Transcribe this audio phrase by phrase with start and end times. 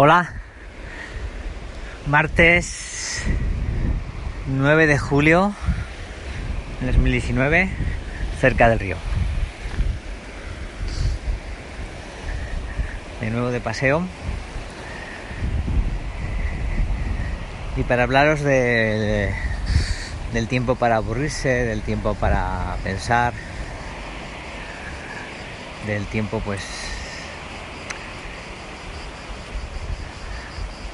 [0.00, 0.32] Hola,
[2.06, 3.24] martes
[4.46, 5.52] 9 de julio
[6.80, 7.68] de 2019,
[8.40, 8.96] cerca del río.
[13.20, 14.06] De nuevo de paseo.
[17.76, 19.34] Y para hablaros de, de-
[20.32, 23.32] del tiempo para aburrirse, del tiempo para pensar,
[25.88, 26.60] del tiempo pues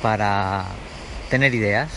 [0.04, 0.66] para
[1.30, 1.88] tener ideas,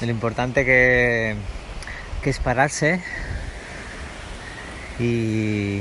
[0.00, 1.34] de lo importante que
[2.24, 3.02] es pararse
[5.00, 5.80] y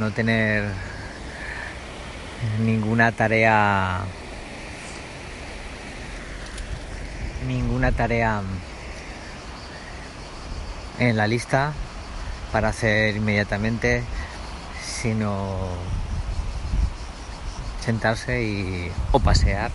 [0.00, 0.64] no tener
[2.58, 4.00] ninguna tarea
[7.46, 8.42] ninguna tarea
[10.98, 11.72] en la lista
[12.50, 14.02] para hacer inmediatamente
[14.84, 15.68] sino
[17.84, 19.70] sentarse y o pasear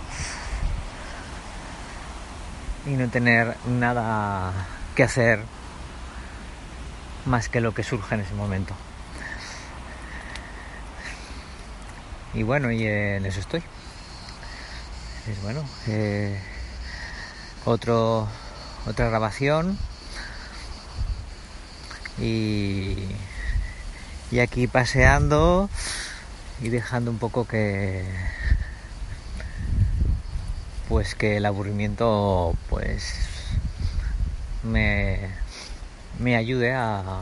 [2.86, 4.53] y no tener nada
[4.95, 5.44] que hacer
[7.25, 8.73] más que lo que surja en ese momento.
[12.33, 13.61] Y bueno, y en eso estoy.
[15.30, 16.39] Es bueno, eh,
[17.65, 18.30] otro,
[18.86, 19.77] otra grabación
[22.17, 22.95] y,
[24.32, 25.70] y aquí paseando
[26.62, 28.04] y dejando un poco que
[30.90, 33.14] pues que el aburrimiento pues
[34.64, 35.30] me,
[36.20, 37.22] me ayude a,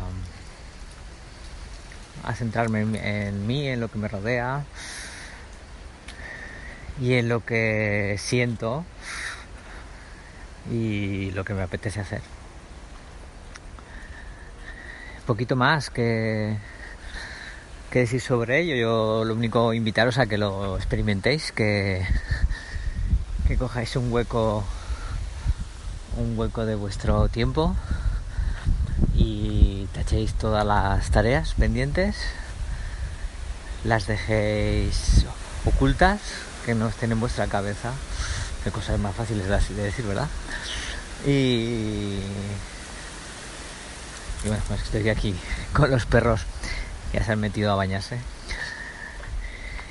[2.24, 4.64] a centrarme en, mí, en lo que me rodea
[7.02, 8.86] y en lo que siento
[10.72, 12.22] y lo que me apetece hacer.
[15.26, 16.58] Poquito más que,
[17.96, 18.76] que decir sobre ello.
[18.76, 22.06] Yo lo único invitaros a que lo experimentéis, que,
[23.48, 24.66] que cojáis un hueco,
[26.18, 27.74] un hueco de vuestro tiempo
[29.14, 32.18] y tachéis todas las tareas pendientes,
[33.86, 35.26] las dejéis
[35.64, 36.20] ocultas,
[36.66, 37.94] que no estén en vuestra cabeza,
[38.66, 40.28] que cosas más fáciles de decir, ¿verdad?
[41.26, 42.20] Y,
[44.44, 45.34] y bueno, pues estoy aquí
[45.72, 46.42] con los perros
[47.16, 48.20] ya se han metido a bañarse.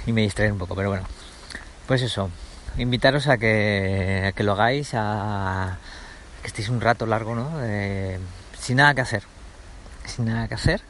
[0.07, 1.05] Y me distraen un poco, pero bueno,
[1.87, 2.31] pues eso,
[2.77, 5.79] invitaros a que, a que lo hagáis, a
[6.43, 7.51] que estéis un rato largo, ¿no?
[7.63, 8.19] Eh,
[8.59, 9.23] sin nada que hacer,
[10.05, 10.83] sin nada que hacer.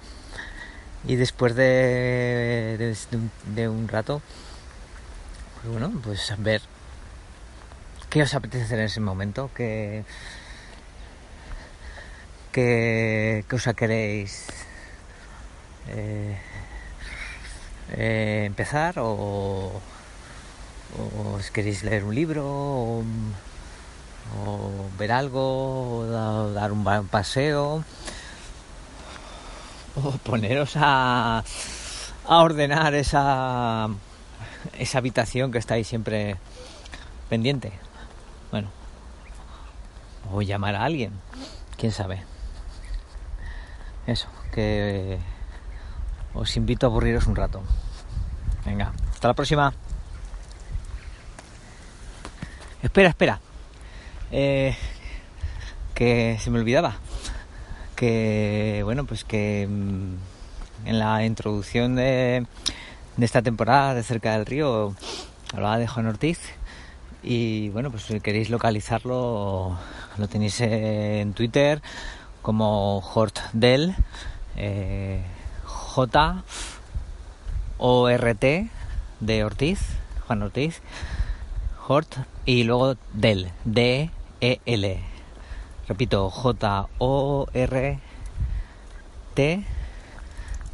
[1.06, 2.96] Y después de,
[3.68, 4.20] un, rato,
[5.54, 6.62] pues bueno, pues ver
[8.10, 10.04] qué os apetece hacer en ese momento, qué,
[12.50, 14.48] qué cosa queréis
[15.88, 16.36] eh,
[17.92, 19.72] eh, empezar o,
[20.98, 23.02] o queréis leer un libro o,
[24.98, 27.84] ver algo o da- dar un paseo
[29.96, 31.44] o poneros a,
[32.26, 33.88] a ordenar esa
[34.78, 36.36] esa habitación que estáis siempre
[37.28, 37.72] pendiente.
[38.50, 38.68] Bueno
[40.32, 41.12] o llamar a alguien
[41.76, 42.22] quién sabe.
[44.06, 45.18] Eso que
[46.34, 47.62] os invito a aburriros un rato.
[48.66, 49.72] Venga, hasta la próxima.
[52.82, 53.40] Espera, espera.
[54.30, 54.76] Eh,
[55.94, 56.96] que se me olvidaba.
[57.96, 62.46] Que, bueno, pues que mm, en la introducción de,
[63.18, 64.94] esta temporada de Cerca del Río
[65.52, 66.40] hablaba de Juan Ortiz.
[67.22, 69.78] Y bueno, pues si queréis localizarlo,
[70.18, 71.80] lo tenéis en Twitter
[72.42, 73.94] como Hortdel.
[74.56, 75.22] Eh,
[75.94, 76.42] J
[77.78, 78.68] O R T
[79.20, 79.78] de Ortiz,
[80.26, 80.82] Juan Ortiz,
[81.86, 84.10] Hort y luego Del, D
[84.40, 85.00] E L.
[85.86, 88.00] Repito, J O R
[89.34, 89.64] T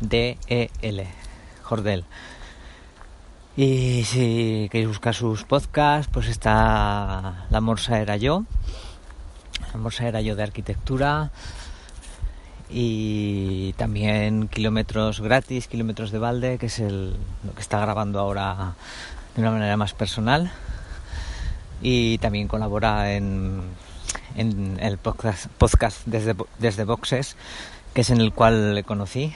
[0.00, 1.06] D E L
[1.64, 2.06] Jordel.
[3.58, 8.44] Y si queréis buscar sus podcasts, pues está La Morsa era yo,
[9.70, 11.30] La Morsa era yo de arquitectura
[12.70, 18.74] y también Kilómetros gratis, Kilómetros de balde, que es el, lo que está grabando ahora
[19.34, 20.52] de una manera más personal.
[21.82, 23.62] Y también colabora en,
[24.36, 27.36] en el podcast, podcast desde, desde Boxes,
[27.94, 29.34] que es en el cual le conocí.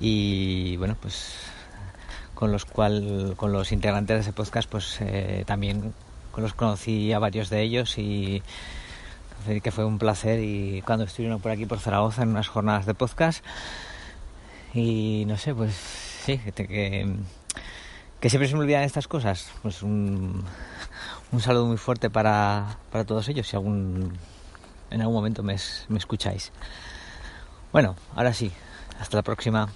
[0.00, 1.34] Y bueno pues
[2.34, 5.94] con los cual con los integrantes de ese podcast pues eh, también
[6.32, 8.42] con los conocí a varios de ellos y
[9.62, 12.94] que fue un placer y cuando estuvieron por aquí por Zaragoza en unas jornadas de
[12.94, 13.44] podcast.
[14.74, 16.52] Y no sé pues sí que,
[18.20, 19.50] que, siempre se me olvidan estas cosas.
[19.62, 20.44] Pues un,
[21.32, 24.18] un saludo muy fuerte para, para todos ellos si algún
[24.90, 25.56] en algún momento me,
[25.88, 26.52] me escucháis.
[27.72, 28.52] Bueno ahora sí
[28.98, 29.68] hasta la próxima